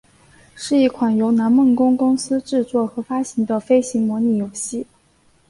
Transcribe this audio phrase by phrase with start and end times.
[0.55, 4.87] 是一款由南梦宫公司制作和发行的飞行模拟游戏。